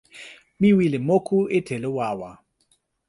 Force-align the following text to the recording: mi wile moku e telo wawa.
mi 0.59 0.69
wile 0.77 0.97
moku 1.07 1.37
e 1.57 1.59
telo 1.67 1.89
wawa. 1.97 2.31